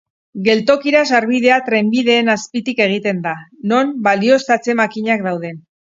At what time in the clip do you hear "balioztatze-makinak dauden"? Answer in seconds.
4.09-5.63